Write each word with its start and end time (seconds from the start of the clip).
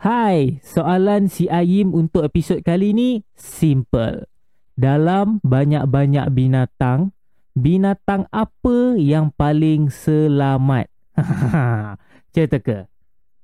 Hai, 0.00 0.64
soalan 0.64 1.28
si 1.28 1.44
Ayim 1.52 1.92
untuk 1.92 2.24
episod 2.24 2.64
kali 2.64 2.96
ni 2.96 3.20
simple. 3.36 4.24
Dalam 4.72 5.44
banyak-banyak 5.44 6.32
binatang, 6.32 7.12
binatang 7.52 8.24
apa 8.32 8.96
yang 8.96 9.28
paling 9.28 9.92
selamat? 9.92 10.88
Cerita 12.32 12.56
ke? 12.64 12.88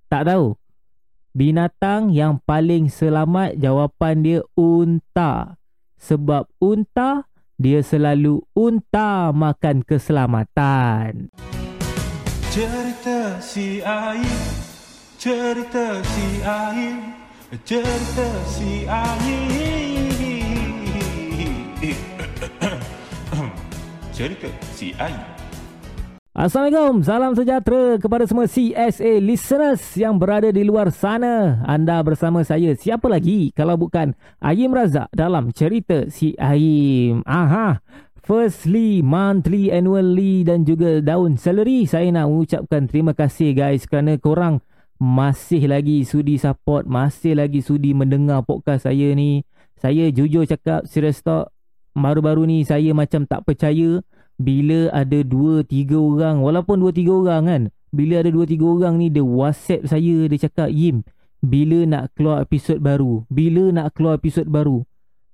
Tak 0.08 0.32
tahu. 0.32 0.56
Binatang 1.36 2.08
yang 2.08 2.40
paling 2.40 2.88
selamat 2.88 3.60
jawapan 3.60 4.24
dia 4.24 4.40
unta. 4.56 5.60
Sebab 6.00 6.48
unta 6.56 7.28
dia 7.60 7.84
selalu 7.84 8.40
unta 8.56 9.28
makan 9.28 9.84
keselamatan. 9.84 11.28
Cerita 12.48 13.44
si 13.44 13.84
Aim 13.84 14.65
Cerita 15.26 15.98
si 16.06 16.38
Aim 16.46 17.10
Cerita 17.66 18.26
si 18.46 18.86
Aim 18.86 19.50
Cerita 24.14 24.46
si 24.70 24.94
Aim 25.02 25.18
Assalamualaikum, 26.30 27.02
salam 27.02 27.34
sejahtera 27.34 27.98
kepada 27.98 28.22
semua 28.30 28.46
CSA 28.46 29.18
listeners 29.18 29.98
yang 29.98 30.14
berada 30.14 30.54
di 30.54 30.62
luar 30.62 30.94
sana. 30.94 31.58
Anda 31.66 31.98
bersama 32.06 32.46
saya, 32.46 32.78
siapa 32.78 33.10
lagi 33.10 33.50
kalau 33.50 33.74
bukan 33.74 34.14
Ayim 34.38 34.70
Razak 34.70 35.10
dalam 35.10 35.50
cerita 35.50 36.06
si 36.06 36.38
Ayim. 36.38 37.26
Aha, 37.26 37.82
firstly, 38.22 39.02
monthly, 39.02 39.74
annually 39.74 40.46
dan 40.46 40.62
juga 40.62 41.02
daun 41.02 41.34
salary. 41.34 41.82
Saya 41.82 42.14
nak 42.14 42.30
mengucapkan 42.30 42.86
terima 42.86 43.10
kasih 43.10 43.58
guys 43.58 43.90
kerana 43.90 44.22
korang 44.22 44.62
masih 44.96 45.68
lagi 45.68 46.02
sudi 46.02 46.40
support, 46.40 46.88
masih 46.88 47.36
lagi 47.36 47.60
sudi 47.60 47.92
mendengar 47.92 48.44
podcast 48.44 48.88
saya 48.88 49.12
ni. 49.12 49.44
Saya 49.76 50.08
jujur 50.08 50.48
cakap, 50.48 50.88
serius 50.88 51.20
tak, 51.20 51.52
baru-baru 51.92 52.48
ni 52.48 52.64
saya 52.64 52.92
macam 52.96 53.24
tak 53.24 53.44
percaya 53.44 54.00
bila 54.36 54.92
ada 54.92 55.20
2 55.24 55.64
3 55.64 55.96
orang. 55.96 56.36
Walaupun 56.44 56.80
2 56.80 56.92
3 56.92 57.12
orang 57.12 57.42
kan 57.48 57.62
bila 57.96 58.20
ada 58.20 58.28
2 58.28 58.44
3 58.44 58.60
orang 58.60 58.94
ni 59.00 59.08
dia 59.08 59.24
WhatsApp 59.24 59.88
saya 59.88 60.28
dia 60.28 60.38
cakap 60.48 60.68
Yim 60.68 61.00
bila 61.40 61.88
nak 61.88 62.12
keluar 62.12 62.44
episod 62.44 62.76
baru? 62.80 63.24
Bila 63.32 63.72
nak 63.72 63.96
keluar 63.96 64.20
episod 64.20 64.44
baru? 64.44 64.84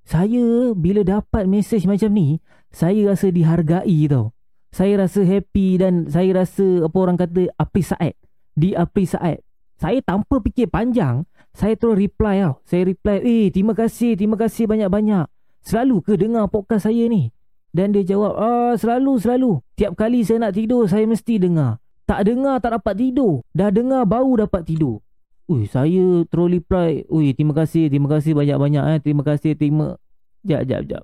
Saya 0.03 0.75
bila 0.75 1.03
dapat 1.03 1.47
mesej 1.47 1.87
macam 1.87 2.11
ni 2.11 2.39
saya 2.71 3.11
rasa 3.11 3.31
dihargai 3.31 4.07
tau. 4.07 4.31
Saya 4.73 5.05
rasa 5.05 5.21
happy 5.21 5.77
dan 5.77 6.09
saya 6.09 6.33
rasa 6.43 6.87
apa 6.87 6.97
orang 6.97 7.19
kata 7.19 7.51
appreciate 7.61 8.17
di 8.57 8.73
appreciate 8.73 9.42
saya 9.77 9.99
tanpa 10.01 10.41
fikir 10.41 10.69
panjang 10.69 11.25
saya 11.53 11.77
terus 11.77 11.97
reply 11.97 12.41
tau 12.41 12.61
saya 12.65 12.87
reply 12.87 13.21
eh 13.21 13.45
terima 13.53 13.73
kasih 13.77 14.17
terima 14.17 14.37
kasih 14.37 14.65
banyak-banyak 14.65 15.29
selalu 15.63 16.01
ke 16.01 16.13
dengar 16.17 16.49
podcast 16.49 16.89
saya 16.89 17.05
ni 17.09 17.33
dan 17.73 17.89
dia 17.89 18.05
jawab, 18.05 18.37
ah 18.37 18.73
selalu, 18.77 19.17
selalu. 19.17 19.51
Tiap 19.73 19.97
kali 19.97 20.21
saya 20.21 20.45
nak 20.45 20.53
tidur, 20.53 20.85
saya 20.85 21.09
mesti 21.09 21.41
dengar. 21.41 21.81
Tak 22.05 22.29
dengar, 22.29 22.61
tak 22.61 22.77
dapat 22.77 22.93
tidur. 23.01 23.41
Dah 23.49 23.73
dengar, 23.73 24.05
baru 24.05 24.45
dapat 24.45 24.61
tidur. 24.61 25.01
Ui, 25.49 25.65
saya 25.65 26.21
terus 26.29 26.53
reply. 26.53 27.01
Ui, 27.09 27.33
terima 27.33 27.57
kasih, 27.57 27.89
terima 27.89 28.07
kasih 28.13 28.37
banyak-banyak. 28.37 28.83
Eh. 28.93 28.99
Terima 29.01 29.25
kasih, 29.25 29.57
terima. 29.57 29.97
Jap, 30.45 30.69
jap, 30.69 30.81
jap. 30.85 31.03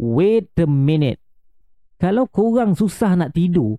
Wait 0.00 0.48
a 0.56 0.64
minute. 0.64 1.20
Kalau 2.00 2.24
korang 2.24 2.72
susah 2.72 3.12
nak 3.12 3.36
tidur, 3.36 3.76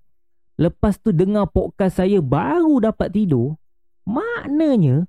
lepas 0.60 1.02
tu 1.02 1.10
dengar 1.10 1.50
podcast 1.50 1.98
saya 1.98 2.22
baru 2.22 2.78
dapat 2.84 3.10
tidur, 3.10 3.58
maknanya 4.10 5.06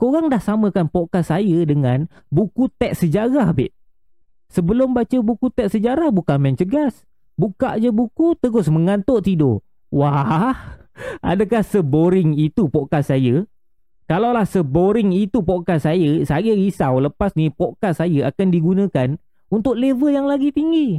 korang 0.00 0.32
dah 0.32 0.40
samakan 0.40 0.88
podcast 0.88 1.28
saya 1.28 1.58
dengan 1.68 2.08
buku 2.32 2.72
teks 2.80 3.04
sejarah, 3.04 3.52
babe. 3.52 3.74
Sebelum 4.48 4.96
baca 4.96 5.20
buku 5.20 5.52
teks 5.52 5.76
sejarah 5.76 6.08
bukan 6.08 6.40
main 6.40 6.56
cegas. 6.56 7.04
Buka 7.36 7.76
je 7.76 7.92
buku 7.92 8.34
terus 8.40 8.72
mengantuk 8.72 9.20
tidur. 9.20 9.60
Wah, 9.92 10.80
adakah 11.30 11.60
seboring 11.60 12.34
itu 12.40 12.66
podcast 12.72 13.12
saya? 13.12 13.44
Kalaulah 14.08 14.48
seboring 14.48 15.12
itu 15.12 15.44
podcast 15.44 15.84
saya, 15.84 16.24
saya 16.24 16.56
risau 16.56 16.96
lepas 16.96 17.36
ni 17.36 17.52
podcast 17.52 18.00
saya 18.00 18.32
akan 18.32 18.48
digunakan 18.48 19.08
untuk 19.52 19.76
level 19.76 20.08
yang 20.08 20.24
lagi 20.24 20.48
tinggi. 20.48 20.96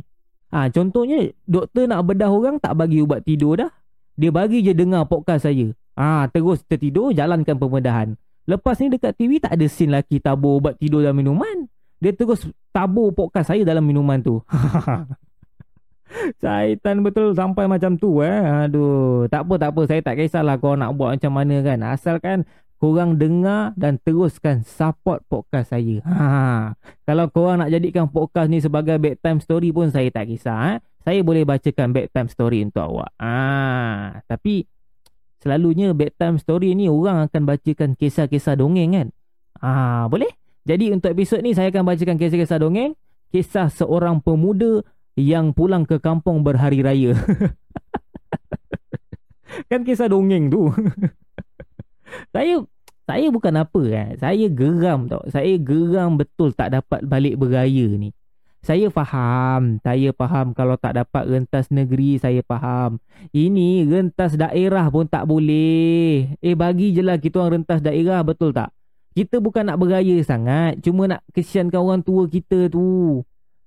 Ha, 0.54 0.70
contohnya, 0.70 1.34
doktor 1.50 1.90
nak 1.90 2.06
bedah 2.06 2.30
orang 2.30 2.62
tak 2.62 2.78
bagi 2.78 3.02
ubat 3.02 3.26
tidur 3.26 3.58
dah. 3.58 3.74
Dia 4.14 4.30
bagi 4.30 4.62
je 4.62 4.78
dengar 4.78 5.10
podcast 5.10 5.50
saya. 5.50 5.74
Ha, 6.00 6.32
terus 6.32 6.64
tertidur, 6.64 7.12
jalankan 7.12 7.60
pembedahan. 7.60 8.16
Lepas 8.48 8.80
ni 8.80 8.88
dekat 8.88 9.20
TV 9.20 9.44
tak 9.44 9.60
ada 9.60 9.68
scene 9.68 9.92
lagi 9.92 10.24
tabur 10.24 10.64
ubat 10.64 10.80
tidur 10.80 11.04
dan 11.04 11.12
minuman. 11.12 11.68
Dia 12.00 12.16
terus 12.16 12.48
tabur 12.72 13.12
podcast 13.12 13.52
saya 13.52 13.68
dalam 13.68 13.84
minuman 13.84 14.24
tu. 14.24 14.40
Syaitan 16.42 17.06
betul 17.06 17.36
sampai 17.36 17.68
macam 17.68 18.00
tu 18.00 18.24
eh. 18.24 18.40
Aduh, 18.66 19.28
tak 19.28 19.46
apa 19.46 19.54
tak 19.60 19.70
apa 19.76 19.82
saya 19.86 20.02
tak 20.02 20.16
kisahlah 20.18 20.56
kau 20.58 20.74
nak 20.74 20.96
buat 20.96 21.20
macam 21.20 21.36
mana 21.36 21.62
kan. 21.62 21.80
Asalkan 21.86 22.48
korang 22.80 23.20
dengar 23.20 23.76
dan 23.76 24.00
teruskan 24.00 24.64
support 24.64 25.22
podcast 25.28 25.76
saya. 25.76 26.00
Ha. 26.08 26.74
Kalau 27.06 27.28
korang 27.30 27.62
nak 27.62 27.70
jadikan 27.70 28.08
podcast 28.08 28.48
ni 28.48 28.64
sebagai 28.64 28.96
bedtime 28.98 29.44
story 29.44 29.76
pun 29.76 29.92
saya 29.92 30.08
tak 30.10 30.32
kisah 30.32 30.74
eh. 30.74 30.78
Saya 31.04 31.20
boleh 31.22 31.44
bacakan 31.44 31.92
bedtime 31.92 32.32
story 32.32 32.64
untuk 32.64 32.88
awak. 32.88 33.12
Ha. 33.20 34.24
tapi 34.26 34.64
selalunya 35.40 35.96
bedtime 35.96 36.38
story 36.38 36.76
ni 36.76 36.92
orang 36.92 37.28
akan 37.28 37.42
bacakan 37.48 37.96
kisah-kisah 37.96 38.60
dongeng 38.60 38.96
kan. 38.96 39.08
Ah, 39.60 40.08
boleh? 40.08 40.30
Jadi 40.68 40.94
untuk 40.94 41.16
episod 41.16 41.42
ni 41.42 41.56
saya 41.56 41.74
akan 41.74 41.84
bacakan 41.88 42.20
kisah-kisah 42.20 42.60
dongeng 42.62 42.94
Kisah 43.30 43.70
seorang 43.70 44.26
pemuda 44.26 44.82
yang 45.14 45.54
pulang 45.54 45.86
ke 45.86 46.02
kampung 46.02 46.42
berhari 46.42 46.82
raya. 46.82 47.14
Kan 49.70 49.86
kisah 49.86 50.10
dongeng 50.10 50.50
tu. 50.50 50.74
Saya 52.34 52.66
saya 53.06 53.30
bukan 53.34 53.54
apa 53.58 53.82
kan? 53.90 54.10
Saya 54.22 54.46
geram 54.50 55.10
tau. 55.10 55.22
Saya 55.30 55.58
geram 55.58 56.18
betul 56.18 56.54
tak 56.54 56.78
dapat 56.78 57.02
balik 57.06 57.42
beraya 57.42 57.88
ni 57.98 58.14
saya 58.60 58.92
faham, 58.92 59.80
saya 59.80 60.12
faham 60.12 60.52
kalau 60.52 60.76
tak 60.76 61.00
dapat 61.00 61.24
rentas 61.26 61.72
negeri, 61.72 62.20
saya 62.20 62.44
faham. 62.44 63.00
Ini 63.32 63.88
rentas 63.88 64.36
daerah 64.36 64.92
pun 64.92 65.08
tak 65.08 65.26
boleh. 65.26 66.36
Eh 66.44 66.56
bagi 66.60 66.92
je 66.92 67.00
lah 67.00 67.16
kita 67.16 67.40
orang 67.40 67.64
rentas 67.64 67.80
daerah, 67.80 68.20
betul 68.22 68.52
tak? 68.52 68.76
Kita 69.20 69.42
bukan 69.42 69.68
nak 69.68 69.82
beraya 69.82 70.16
sangat 70.22 70.80
Cuma 70.86 71.10
nak 71.10 71.26
kesiankan 71.34 71.82
orang 71.82 72.02
tua 72.06 72.30
kita 72.30 72.70
tu 72.70 73.20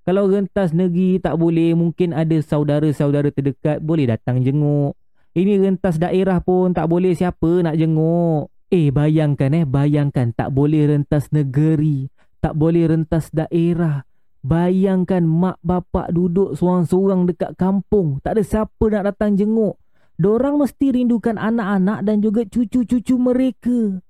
Kalau 0.06 0.30
rentas 0.30 0.70
negeri 0.70 1.18
tak 1.18 1.34
boleh 1.36 1.74
Mungkin 1.74 2.14
ada 2.14 2.38
saudara-saudara 2.38 3.28
terdekat 3.34 3.82
Boleh 3.82 4.08
datang 4.08 4.40
jenguk 4.40 4.94
Ini 5.34 5.60
rentas 5.60 5.98
daerah 5.98 6.38
pun 6.38 6.72
tak 6.72 6.86
boleh 6.86 7.12
Siapa 7.12 7.68
nak 7.68 7.74
jenguk 7.74 8.54
Eh 8.70 8.94
bayangkan 8.94 9.52
eh 9.52 9.66
Bayangkan 9.66 10.30
tak 10.32 10.54
boleh 10.54 10.94
rentas 10.94 11.28
negeri 11.34 12.06
Tak 12.38 12.54
boleh 12.54 12.88
rentas 12.88 13.28
daerah 13.34 14.06
Bayangkan 14.42 15.22
mak 15.22 15.62
bapak 15.62 16.10
duduk 16.10 16.58
seorang-seorang 16.58 17.30
dekat 17.30 17.54
kampung 17.54 18.18
Tak 18.26 18.38
ada 18.38 18.42
siapa 18.42 18.84
nak 18.90 19.14
datang 19.14 19.38
jenguk 19.38 19.78
Diorang 20.18 20.58
mesti 20.58 20.90
rindukan 20.90 21.38
anak-anak 21.38 22.02
dan 22.02 22.18
juga 22.18 22.42
cucu-cucu 22.46 23.14
mereka 23.22 24.02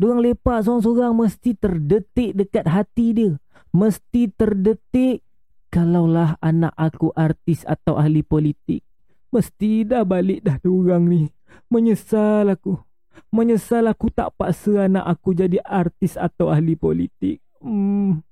Diorang 0.00 0.24
lepak 0.24 0.64
seorang-seorang 0.64 1.12
mesti 1.12 1.52
terdetik 1.60 2.32
dekat 2.32 2.64
hati 2.64 3.12
dia. 3.12 3.36
Mesti 3.76 4.32
terdetik 4.32 5.20
kalaulah 5.68 6.40
anak 6.40 6.72
aku 6.72 7.12
artis 7.12 7.68
atau 7.68 8.00
ahli 8.00 8.24
politik. 8.24 8.80
Mesti 9.28 9.84
dah 9.84 10.08
balik 10.08 10.40
dah 10.40 10.56
diorang 10.56 11.04
ni. 11.04 11.28
Menyesal 11.68 12.48
aku. 12.48 12.80
Menyesal 13.28 13.92
aku 13.92 14.08
tak 14.08 14.32
paksa 14.40 14.88
anak 14.88 15.04
aku 15.04 15.36
jadi 15.36 15.60
artis 15.68 16.16
atau 16.16 16.48
ahli 16.48 16.80
politik. 16.80 17.44
Hmm. 17.60 18.24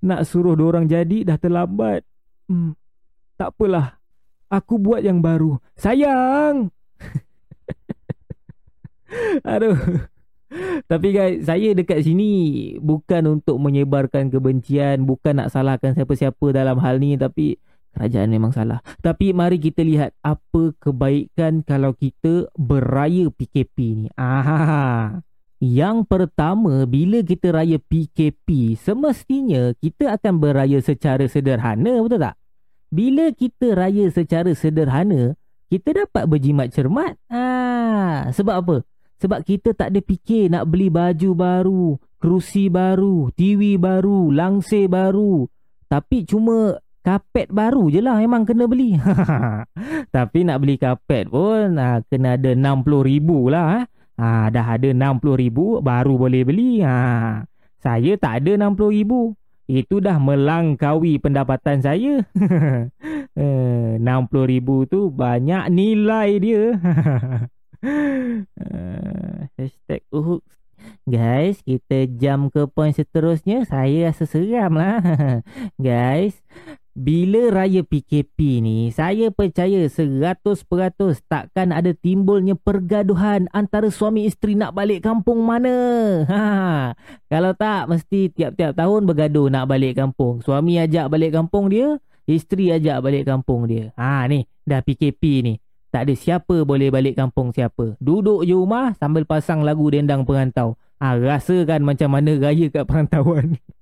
Nak 0.00 0.24
suruh 0.24 0.56
diorang 0.56 0.88
jadi 0.88 1.28
dah 1.28 1.36
terlambat. 1.36 2.00
Hmm. 2.48 2.72
Tak 3.36 3.52
apalah. 3.56 4.00
Aku 4.50 4.80
buat 4.80 5.04
yang 5.04 5.22
baru. 5.22 5.60
Sayang! 5.78 6.72
Aduh. 9.46 9.78
Tapi 10.90 11.14
guys, 11.14 11.46
saya 11.46 11.70
dekat 11.70 12.02
sini 12.02 12.74
bukan 12.82 13.38
untuk 13.38 13.62
menyebarkan 13.62 14.34
kebencian, 14.34 15.06
bukan 15.06 15.38
nak 15.38 15.54
salahkan 15.54 15.94
siapa-siapa 15.94 16.50
dalam 16.50 16.82
hal 16.82 16.98
ni 16.98 17.14
tapi 17.14 17.62
kerajaan 17.94 18.34
memang 18.34 18.50
salah. 18.50 18.82
Tapi 18.98 19.30
mari 19.30 19.62
kita 19.62 19.86
lihat 19.86 20.10
apa 20.26 20.74
kebaikan 20.82 21.62
kalau 21.62 21.94
kita 21.94 22.50
beraya 22.58 23.30
PKP 23.30 23.76
ni. 23.94 24.06
Aha. 24.18 25.22
Yang 25.60 26.08
pertama, 26.08 26.88
bila 26.88 27.20
kita 27.20 27.52
raya 27.52 27.76
PKP, 27.76 28.80
semestinya 28.80 29.76
kita 29.76 30.16
akan 30.16 30.40
beraya 30.40 30.80
secara 30.80 31.28
sederhana, 31.28 32.00
betul 32.00 32.16
tak? 32.16 32.40
Bila 32.88 33.28
kita 33.36 33.76
raya 33.76 34.08
secara 34.08 34.56
sederhana, 34.56 35.36
kita 35.68 35.92
dapat 36.08 36.24
berjimat 36.24 36.72
cermat. 36.72 37.12
Ah, 37.28 38.32
sebab 38.32 38.56
apa? 38.56 38.76
Sebab 39.20 39.44
kita 39.44 39.76
tak 39.76 39.92
ada 39.92 40.00
fikir 40.00 40.48
nak 40.48 40.64
beli 40.64 40.88
baju 40.88 41.30
baru, 41.36 41.86
kerusi 42.16 42.72
baru, 42.72 43.28
TV 43.36 43.76
baru, 43.76 44.32
langsir 44.32 44.88
baru. 44.88 45.44
Tapi 45.92 46.24
cuma 46.24 46.80
kapet 47.04 47.52
baru 47.52 47.92
je 47.92 48.00
lah 48.00 48.16
memang 48.16 48.48
kena 48.48 48.64
beli. 48.64 48.96
Tapi 50.16 50.38
nak 50.48 50.64
beli 50.64 50.80
kapet 50.80 51.28
pun 51.28 51.76
ha, 51.76 52.00
kena 52.08 52.40
ada 52.40 52.56
RM60,000 52.56 53.28
lah. 53.52 53.66
Ha. 53.76 53.80
Ha, 54.20 54.52
dah 54.52 54.66
ada 54.76 54.92
RM60,000 54.92 55.80
baru 55.80 56.14
boleh 56.20 56.42
beli. 56.44 56.84
Ha. 56.84 57.40
Saya 57.80 58.20
tak 58.20 58.44
ada 58.44 58.60
RM60,000. 58.60 59.12
Itu 59.70 60.02
dah 60.02 60.18
melangkaui 60.18 61.22
pendapatan 61.22 61.80
saya. 61.80 62.26
RM60,000 63.32 64.68
eh, 64.68 64.82
tu 64.90 65.00
banyak 65.08 65.64
nilai 65.72 66.28
dia. 66.42 66.64
Uh, 67.80 69.48
hashtag 69.56 70.04
uhuk. 70.12 70.44
Guys, 71.08 71.64
kita 71.64 72.06
jam 72.20 72.52
ke 72.52 72.68
poin 72.68 72.92
seterusnya. 72.92 73.64
Saya 73.68 74.12
rasa 74.12 74.24
seram 74.28 74.76
lah. 74.76 75.00
Guys, 75.80 76.38
bila 76.90 77.54
raya 77.54 77.86
PKP 77.86 78.58
ni, 78.58 78.90
saya 78.90 79.30
percaya 79.30 79.86
100% 79.86 80.42
takkan 81.30 81.70
ada 81.70 81.94
timbulnya 81.94 82.58
pergaduhan 82.58 83.46
antara 83.54 83.94
suami 83.94 84.26
isteri 84.26 84.58
nak 84.58 84.74
balik 84.74 85.06
kampung 85.06 85.46
mana. 85.46 85.74
Ha, 86.26 86.42
kalau 87.30 87.54
tak, 87.54 87.86
mesti 87.86 88.34
tiap-tiap 88.34 88.74
tahun 88.74 89.06
bergaduh 89.06 89.46
nak 89.46 89.70
balik 89.70 90.02
kampung. 90.02 90.42
Suami 90.42 90.82
ajak 90.82 91.06
balik 91.06 91.38
kampung 91.38 91.70
dia, 91.70 92.02
isteri 92.26 92.74
ajak 92.74 92.98
balik 93.06 93.24
kampung 93.30 93.70
dia. 93.70 93.94
Ha 93.94 94.26
ni, 94.26 94.50
dah 94.66 94.82
PKP 94.82 95.22
ni. 95.46 95.54
Tak 95.90 96.06
ada 96.06 96.14
siapa 96.14 96.62
boleh 96.62 96.90
balik 96.90 97.18
kampung 97.18 97.50
siapa. 97.50 97.98
Duduk 97.98 98.46
je 98.46 98.54
rumah 98.54 98.94
sambil 98.98 99.26
pasang 99.26 99.66
lagu 99.66 99.86
dendang 99.90 100.22
perantau. 100.22 100.78
Ha, 101.02 101.18
rasakan 101.18 101.82
macam 101.82 102.14
mana 102.14 102.34
raya 102.38 102.66
kat 102.70 102.86
perantauan. 102.86 103.58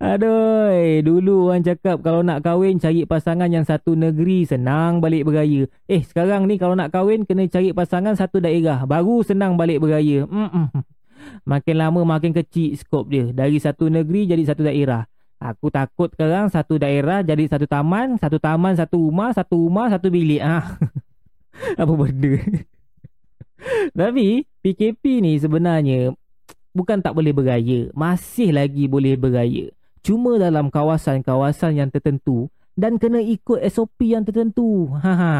Aduh, 0.00 1.02
dulu 1.02 1.50
orang 1.50 1.66
cakap 1.66 2.00
kalau 2.00 2.22
nak 2.22 2.46
kahwin 2.46 2.78
cari 2.78 3.02
pasangan 3.02 3.50
yang 3.50 3.66
satu 3.66 3.98
negeri 3.98 4.46
senang 4.46 5.02
balik 5.02 5.26
beraya. 5.26 5.66
Eh, 5.90 6.00
sekarang 6.06 6.46
ni 6.46 6.56
kalau 6.56 6.78
nak 6.78 6.94
kahwin 6.94 7.26
kena 7.26 7.50
cari 7.50 7.74
pasangan 7.74 8.14
satu 8.14 8.38
daerah 8.38 8.86
baru 8.86 9.26
senang 9.26 9.58
balik 9.58 9.82
beraya. 9.82 10.24
Mm-mm. 10.24 10.70
Makin 11.44 11.76
lama 11.76 12.00
makin 12.06 12.32
kecil 12.32 12.78
skop 12.78 13.10
dia. 13.10 13.28
Dari 13.34 13.58
satu 13.60 13.90
negeri 13.90 14.30
jadi 14.30 14.42
satu 14.46 14.64
daerah. 14.64 15.04
Aku 15.40 15.72
takut 15.72 16.12
sekarang 16.12 16.52
satu 16.52 16.76
daerah 16.76 17.24
jadi 17.24 17.48
satu 17.48 17.64
taman, 17.64 18.20
satu 18.20 18.36
taman 18.36 18.76
satu 18.76 19.00
rumah, 19.00 19.32
satu 19.32 19.56
rumah 19.56 19.88
satu 19.88 20.12
bilik. 20.12 20.40
Ah. 20.44 20.76
Apa 21.80 21.92
benda? 21.92 22.40
Tapi 23.98 24.44
PKP 24.64 25.24
ni 25.24 25.36
sebenarnya 25.36 26.12
bukan 26.80 27.04
tak 27.04 27.12
boleh 27.12 27.36
bergaya, 27.36 27.92
masih 27.92 28.56
lagi 28.56 28.88
boleh 28.88 29.20
bergaya. 29.20 29.68
Cuma 30.00 30.40
dalam 30.40 30.72
kawasan-kawasan 30.72 31.76
yang 31.76 31.92
tertentu 31.92 32.48
dan 32.72 32.96
kena 32.96 33.20
ikut 33.20 33.60
SOP 33.68 34.08
yang 34.08 34.24
tertentu. 34.24 34.88
Ha 34.96 35.12
ha. 35.12 35.34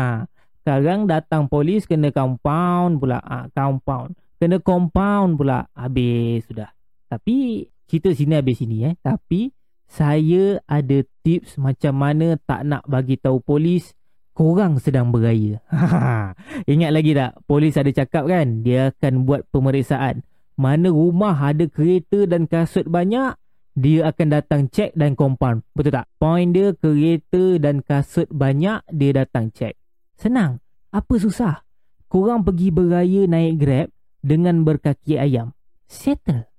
Sekarang 0.60 1.08
datang 1.08 1.48
polis 1.48 1.88
kena 1.88 2.12
compound 2.12 3.00
pula. 3.00 3.24
Ah, 3.24 3.48
compound. 3.56 4.12
Kena 4.36 4.60
compound 4.60 5.40
pula. 5.40 5.64
Habis 5.72 6.44
sudah. 6.44 6.68
Tapi 7.08 7.64
cerita 7.88 8.12
sini 8.12 8.36
habis 8.36 8.60
sini 8.60 8.84
eh. 8.84 8.94
Tapi 9.00 9.48
saya 9.88 10.60
ada 10.68 11.00
tips 11.24 11.56
macam 11.56 11.96
mana 11.96 12.36
tak 12.44 12.68
nak 12.68 12.84
bagi 12.84 13.16
tahu 13.16 13.40
polis 13.40 13.96
korang 14.36 14.76
sedang 14.76 15.08
beraya. 15.08 15.64
Ingat 16.72 16.90
lagi 16.92 17.16
tak? 17.16 17.40
Polis 17.48 17.80
ada 17.80 17.90
cakap 17.90 18.28
kan, 18.28 18.60
dia 18.60 18.92
akan 18.94 19.24
buat 19.24 19.48
pemeriksaan. 19.48 20.22
Mana 20.60 20.92
rumah 20.92 21.40
ada 21.40 21.64
kereta 21.64 22.28
dan 22.28 22.44
kasut 22.44 22.84
banyak, 22.84 23.32
dia 23.72 24.12
akan 24.12 24.28
datang 24.28 24.68
cek 24.68 24.92
dan 24.92 25.16
compound. 25.16 25.64
Betul 25.72 25.96
tak? 25.96 26.04
Point 26.20 26.52
dia 26.52 26.76
kereta 26.76 27.56
dan 27.56 27.80
kasut 27.80 28.28
banyak, 28.28 28.84
dia 28.92 29.10
datang 29.16 29.48
cek. 29.48 29.72
Senang. 30.20 30.60
Apa 30.92 31.16
susah? 31.16 31.64
Korang 32.12 32.44
pergi 32.44 32.68
beraya 32.68 33.24
naik 33.24 33.54
Grab 33.56 33.88
dengan 34.20 34.66
berkaki 34.66 35.16
ayam. 35.16 35.56
Settle. 35.88 36.50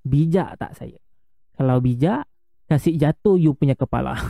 Bijak 0.00 0.56
tak 0.56 0.72
saya? 0.72 0.96
Kalau 1.58 1.82
bijak, 1.84 2.24
kasih 2.70 2.96
jatuh 2.96 3.36
you 3.36 3.52
punya 3.52 3.76
kepala. 3.76 4.16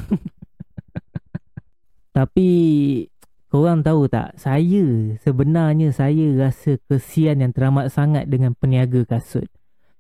Tapi 2.17 2.49
korang 3.53 3.85
tahu 3.85 4.09
tak, 4.09 4.33
saya 4.41 5.13
sebenarnya 5.21 5.93
saya 5.93 6.33
rasa 6.41 6.81
kesian 6.89 7.45
yang 7.45 7.53
teramat 7.53 7.93
sangat 7.93 8.25
dengan 8.33 8.57
peniaga 8.57 9.05
kasut. 9.05 9.45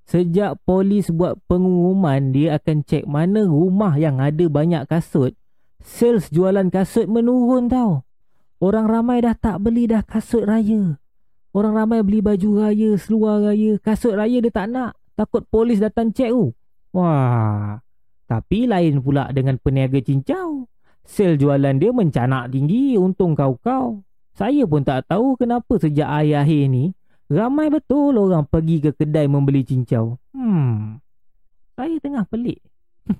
Sejak 0.08 0.56
polis 0.64 1.12
buat 1.12 1.36
pengumuman 1.44 2.32
dia 2.32 2.56
akan 2.56 2.80
cek 2.80 3.04
mana 3.04 3.44
rumah 3.44 4.00
yang 4.00 4.24
ada 4.24 4.48
banyak 4.48 4.88
kasut, 4.88 5.36
sales 5.84 6.32
jualan 6.32 6.72
kasut 6.72 7.04
menurun 7.04 7.68
tau. 7.68 8.08
Orang 8.56 8.88
ramai 8.88 9.20
dah 9.20 9.36
tak 9.36 9.60
beli 9.60 9.84
dah 9.84 10.00
kasut 10.00 10.48
raya. 10.48 10.96
Orang 11.52 11.76
ramai 11.76 12.00
beli 12.00 12.24
baju 12.24 12.64
raya, 12.64 12.96
seluar 12.96 13.44
raya, 13.44 13.76
kasut 13.84 14.16
raya 14.16 14.40
dia 14.40 14.48
tak 14.48 14.72
nak. 14.72 14.96
Takut 15.12 15.44
polis 15.44 15.76
datang 15.76 16.08
cek 16.08 16.32
tu. 16.32 16.56
Wah, 16.96 17.84
tapi 18.24 18.64
lain 18.64 19.04
pula 19.04 19.28
dengan 19.28 19.60
peniaga 19.60 20.00
cincau. 20.00 20.71
Sel 21.02 21.36
jualan 21.36 21.76
dia 21.76 21.90
mencanak 21.90 22.50
tinggi 22.54 22.94
untung 22.96 23.34
kau-kau. 23.34 24.06
Saya 24.32 24.64
pun 24.64 24.80
tak 24.80 25.10
tahu 25.12 25.36
kenapa 25.36 25.76
sejak 25.76 26.08
akhir-akhir 26.08 26.64
ni 26.72 26.84
ramai 27.28 27.68
betul 27.68 28.16
orang 28.16 28.48
pergi 28.48 28.80
ke 28.80 28.90
kedai 28.96 29.28
membeli 29.28 29.64
cincau. 29.64 30.16
Hmm. 30.32 31.00
Saya 31.76 31.96
tengah 32.00 32.24
pelik. 32.28 32.60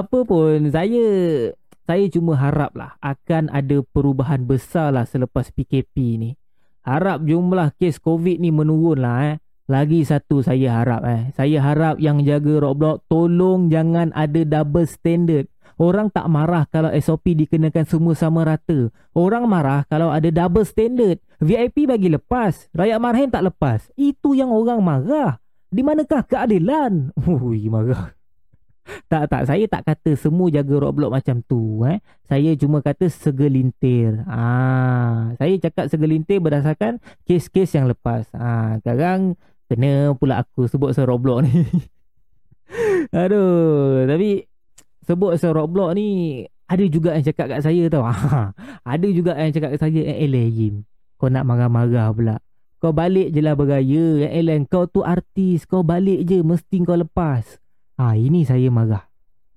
Apa 0.00 0.24
pun 0.24 0.72
saya 0.72 1.04
saya 1.82 2.06
cuma 2.08 2.38
haraplah 2.38 2.96
akan 3.04 3.52
ada 3.52 3.84
perubahan 3.84 4.46
besar 4.48 4.94
lah 4.94 5.04
selepas 5.04 5.52
PKP 5.52 5.94
ni. 6.16 6.30
Harap 6.82 7.28
jumlah 7.28 7.76
kes 7.76 8.00
COVID 8.00 8.40
ni 8.40 8.48
menurun 8.48 9.04
lah 9.04 9.18
eh. 9.34 9.36
Lagi 9.70 10.02
satu 10.02 10.40
saya 10.40 10.80
harap 10.80 11.04
eh. 11.04 11.30
Saya 11.36 11.60
harap 11.60 12.00
yang 12.00 12.24
jaga 12.24 12.58
Roblox 12.64 13.04
tolong 13.12 13.68
jangan 13.68 14.10
ada 14.16 14.40
double 14.42 14.88
standard. 14.88 15.51
Orang 15.80 16.08
tak 16.12 16.26
marah 16.28 16.64
kalau 16.68 16.90
SOP 16.92 17.36
dikenakan 17.36 17.84
semua 17.84 18.12
sama 18.16 18.44
rata. 18.44 18.90
Orang 19.12 19.48
marah 19.48 19.84
kalau 19.88 20.12
ada 20.12 20.28
double 20.28 20.66
standard. 20.66 21.20
VIP 21.42 21.90
bagi 21.90 22.06
lepas, 22.06 22.70
rakyat 22.70 22.98
marhain 23.02 23.30
tak 23.30 23.42
lepas. 23.46 23.90
Itu 23.98 24.32
yang 24.32 24.54
orang 24.54 24.78
marah. 24.82 25.42
Di 25.72 25.82
manakah 25.82 26.22
keadilan? 26.26 27.16
Ui, 27.28 27.68
marah. 27.68 28.12
Tak 28.82 29.30
tak 29.30 29.46
saya 29.46 29.62
tak 29.70 29.86
kata 29.86 30.18
semua 30.18 30.50
jaga 30.50 30.74
Roblox 30.74 31.06
macam 31.06 31.38
tu 31.46 31.86
eh. 31.86 32.02
Saya 32.26 32.50
cuma 32.58 32.82
kata 32.82 33.06
segelintir. 33.06 34.26
Ah, 34.26 35.38
saya 35.38 35.54
cakap 35.62 35.86
segelintir 35.86 36.42
berdasarkan 36.42 36.98
kes-kes 37.22 37.78
yang 37.78 37.86
lepas. 37.86 38.26
Ah, 38.34 38.82
sekarang 38.82 39.38
Kena 39.72 40.12
pula 40.20 40.44
aku 40.44 40.68
sebut 40.68 40.92
pasal 40.92 41.08
Roblox 41.08 41.48
ni. 41.48 41.64
Aduh, 43.24 44.04
tapi 44.04 44.44
sebut 45.06 45.38
pasal 45.38 45.54
Roblox 45.54 45.94
ni 45.98 46.08
ada 46.72 46.84
juga 46.88 47.12
yang 47.12 47.24
cakap 47.26 47.46
kat 47.52 47.60
saya 47.60 47.84
tau. 47.92 48.08
ada 48.96 49.06
juga 49.12 49.36
yang 49.36 49.52
cakap 49.52 49.76
kat 49.76 49.80
saya, 49.84 50.00
eh 50.08 50.24
Elah 50.24 50.48
Yim, 50.48 50.88
kau 51.20 51.28
nak 51.28 51.44
marah-marah 51.44 52.08
pula. 52.16 52.36
Kau 52.80 52.90
balik 52.90 53.30
je 53.30 53.44
lah 53.44 53.54
bergaya. 53.54 54.26
Eh 54.26 54.40
Elah, 54.40 54.58
kau 54.66 54.88
tu 54.88 55.04
artis, 55.04 55.68
kau 55.68 55.84
balik 55.84 56.24
je, 56.24 56.40
mesti 56.40 56.82
kau 56.82 56.96
lepas. 56.96 57.60
Ha, 58.00 58.16
ini 58.16 58.42
saya 58.42 58.72
marah. 58.72 59.06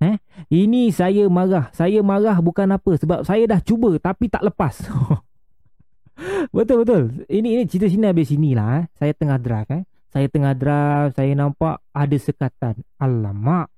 Eh? 0.03 0.19
Ini 0.51 0.91
saya 0.91 1.25
marah. 1.31 1.71
Saya 1.71 2.03
marah 2.03 2.37
bukan 2.43 2.67
apa 2.75 2.99
sebab 2.99 3.23
saya 3.23 3.47
dah 3.47 3.59
cuba 3.63 3.95
tapi 3.97 4.27
tak 4.27 4.43
lepas. 4.43 4.75
betul 6.55 6.83
betul. 6.83 7.03
Ini 7.31 7.47
ini 7.59 7.63
cerita 7.65 7.87
sini 7.87 8.05
habis 8.05 8.27
sini 8.29 8.51
lah. 8.53 8.83
Eh. 8.83 8.85
Saya 8.99 9.11
tengah 9.15 9.39
drive 9.39 9.69
eh. 9.71 9.83
Saya 10.11 10.27
tengah 10.31 10.53
drive, 10.55 11.11
saya 11.15 11.31
nampak 11.35 11.79
ada 11.91 12.17
sekatan. 12.19 12.75
Alamak. 12.99 13.71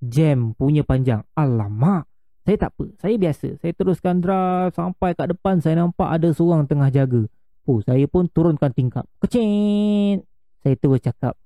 Jam 0.00 0.56
punya 0.56 0.80
panjang. 0.80 1.20
Alamak. 1.36 2.08
Saya 2.44 2.56
tak 2.56 2.72
apa. 2.76 2.84
Saya 2.98 3.14
biasa. 3.20 3.60
Saya 3.60 3.72
teruskan 3.76 4.24
drive 4.24 4.72
sampai 4.72 5.12
kat 5.12 5.28
depan 5.36 5.60
saya 5.60 5.84
nampak 5.84 6.08
ada 6.08 6.32
seorang 6.32 6.64
tengah 6.64 6.88
jaga. 6.88 7.28
Oh, 7.68 7.84
saya 7.84 8.08
pun 8.08 8.26
turunkan 8.32 8.72
tingkap. 8.72 9.04
Kecin. 9.20 10.24
Saya 10.64 10.74
terus 10.80 11.04
cakap. 11.04 11.36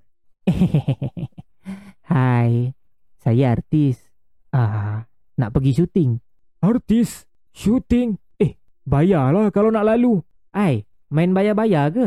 Hai. 2.14 2.70
Saya 3.18 3.58
artis. 3.58 3.98
Ah, 4.54 5.10
nak 5.34 5.50
pergi 5.50 5.82
syuting. 5.82 6.22
Artis? 6.62 7.26
Syuting? 7.50 8.14
Eh, 8.38 8.54
bayarlah 8.86 9.50
kalau 9.50 9.74
nak 9.74 9.82
lalu. 9.82 10.22
Ai, 10.54 10.86
main 11.10 11.34
bayar-bayar 11.34 11.90
ke? 11.90 12.06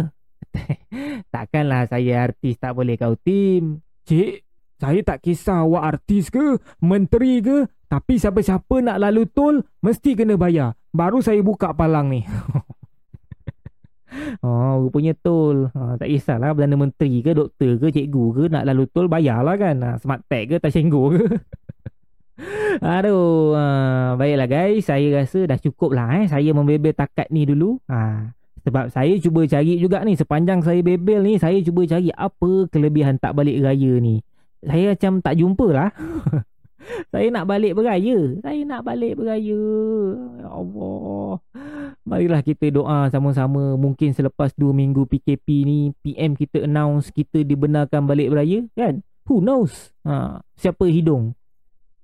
Takkanlah 1.35 1.91
saya 1.91 2.31
artis 2.31 2.55
tak 2.55 2.71
boleh 2.71 2.95
kau 2.95 3.19
tim. 3.19 3.83
Cik, 4.07 4.46
saya 4.77 5.01
tak 5.01 5.25
kisah 5.25 5.65
awak 5.65 5.97
artis 5.97 6.29
ke, 6.29 6.61
menteri 6.81 7.41
ke, 7.41 7.65
tapi 7.89 8.21
siapa-siapa 8.21 8.83
nak 8.83 9.01
lalu 9.01 9.25
tol, 9.25 9.65
mesti 9.81 10.13
kena 10.13 10.37
bayar. 10.37 10.77
Baru 10.93 11.23
saya 11.23 11.41
buka 11.41 11.73
palang 11.73 12.13
ni. 12.13 12.21
oh, 14.45 14.85
rupanya 14.85 15.17
tol. 15.17 15.71
Ha, 15.71 15.97
tak 15.97 16.11
kisahlah 16.11 16.53
Perdana 16.53 16.77
Menteri 16.77 17.23
ke, 17.23 17.31
doktor 17.31 17.79
ke, 17.79 17.87
cikgu 17.89 18.25
ke, 18.35 18.43
nak 18.51 18.67
lalu 18.67 18.85
tol 18.91 19.07
bayarlah 19.09 19.55
kan. 19.55 19.75
Ha, 19.81 19.89
smart 19.97 20.21
tag 20.29 20.51
ke, 20.51 20.55
tak 20.59 20.75
senggo 20.75 21.15
ke. 21.15 21.25
Aduh, 22.83 23.57
ha, 23.57 23.63
baiklah 24.13 24.45
guys. 24.45 24.85
Saya 24.85 25.23
rasa 25.23 25.47
dah 25.47 25.57
cukup 25.57 25.95
lah 25.95 26.21
eh. 26.21 26.25
Saya 26.29 26.51
membebel 26.51 26.93
takat 26.93 27.31
ni 27.31 27.47
dulu. 27.47 27.79
Ha, 27.89 28.35
sebab 28.67 28.91
saya 28.91 29.15
cuba 29.23 29.47
cari 29.47 29.79
juga 29.79 30.03
ni. 30.03 30.19
Sepanjang 30.19 30.59
saya 30.59 30.83
bebel 30.83 31.23
ni, 31.23 31.39
saya 31.39 31.55
cuba 31.63 31.87
cari 31.87 32.11
apa 32.11 32.67
kelebihan 32.67 33.15
tak 33.15 33.31
balik 33.31 33.63
raya 33.63 33.95
ni. 34.03 34.19
Saya 34.63 34.93
macam 34.93 35.13
tak 35.21 35.35
jumpa 35.37 35.67
lah. 35.69 35.89
saya 37.13 37.27
nak 37.29 37.45
balik 37.45 37.77
beraya. 37.77 38.17
Saya 38.41 38.61
nak 38.63 38.81
balik 38.87 39.19
beraya. 39.19 39.63
Ya 40.41 40.49
Allah. 40.49 41.43
Marilah 42.07 42.41
kita 42.41 42.71
doa 42.71 43.11
sama-sama. 43.11 43.75
Mungkin 43.75 44.15
selepas 44.15 44.55
2 44.55 44.71
minggu 44.71 45.05
PKP 45.05 45.67
ni, 45.67 45.79
PM 45.99 46.33
kita 46.33 46.63
announce 46.63 47.11
kita 47.11 47.43
dibenarkan 47.43 48.07
balik 48.07 48.31
beraya. 48.31 48.63
Kan? 48.73 49.03
Who 49.27 49.43
knows? 49.43 49.91
Ha, 50.07 50.39
siapa 50.55 50.87
hidung? 50.87 51.35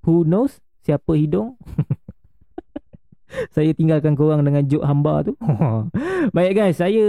Who 0.04 0.28
knows? 0.28 0.60
Siapa 0.84 1.16
hidung? 1.16 1.56
saya 3.56 3.72
tinggalkan 3.74 4.14
korang 4.14 4.46
dengan 4.46 4.64
juk 4.66 4.84
hamba 4.86 5.26
tu. 5.26 5.34
Baik 6.36 6.54
guys, 6.56 6.78
saya 6.80 7.06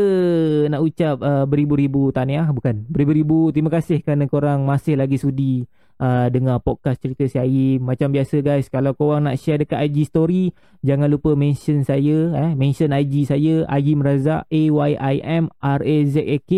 nak 0.69 0.81
ucap 0.83 1.21
uh, 1.21 1.45
beribu-ribu 1.45 2.11
tahniah. 2.11 2.49
Bukan, 2.51 2.89
beribu-ribu 2.89 3.53
terima 3.53 3.71
kasih 3.71 4.01
kerana 4.01 4.27
korang 4.27 4.65
masih 4.65 4.99
lagi 4.99 5.21
sudi 5.21 5.65
uh, 6.01 6.27
dengar 6.31 6.61
podcast 6.63 7.01
cerita 7.03 7.25
si 7.29 7.39
Aim. 7.39 7.85
Macam 7.85 8.11
biasa 8.11 8.41
guys, 8.41 8.67
kalau 8.73 8.97
korang 8.97 9.29
nak 9.29 9.39
share 9.39 9.63
dekat 9.63 9.91
IG 9.91 10.09
story, 10.09 10.51
jangan 10.83 11.11
lupa 11.11 11.37
mention 11.39 11.85
saya, 11.87 12.33
eh, 12.35 12.51
mention 12.57 12.91
IG 12.95 13.29
saya, 13.29 13.69
Aim 13.71 14.01
Razak, 14.03 14.49
A-Y-I-M 14.49 15.51
R-A-Z-A-K. 15.61 16.53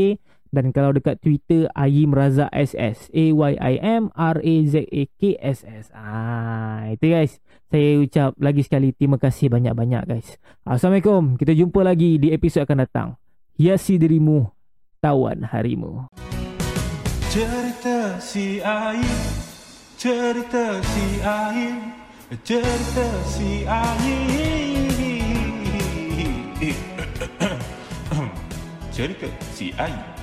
Dan 0.57 0.73
kalau 0.73 0.95
dekat 0.95 1.21
Twitter, 1.21 1.69
Aim 1.77 2.17
Razak 2.17 2.49
SS, 2.55 3.13
A-Y-I-M 3.13 4.09
R-A-Z-A-K-S-S. 4.15 5.93
Ah, 5.93 6.89
itu 6.89 7.13
guys. 7.13 7.43
Saya 7.67 7.99
ucap 7.99 8.31
lagi 8.39 8.63
sekali 8.63 8.95
terima 8.95 9.19
kasih 9.19 9.51
banyak-banyak 9.51 10.07
guys. 10.07 10.39
Assalamualaikum. 10.63 11.35
Kita 11.35 11.51
jumpa 11.51 11.83
lagi 11.83 12.15
di 12.15 12.31
episod 12.31 12.63
akan 12.63 12.87
datang. 12.87 13.09
Hiasi 13.59 13.99
dirimu, 13.99 14.47
tawan 15.03 15.51
harimu. 15.51 16.07
Cerita 17.37 18.17
si 18.23 18.63
Aim 18.65 19.05
Cerita 20.01 20.81
si 20.81 21.21
Aim 21.21 21.93
Cerita 22.41 23.07
si 23.29 23.61
Aim 23.69 24.25
Cerita 28.97 29.29
si 29.53 29.69
Aim 29.77 30.16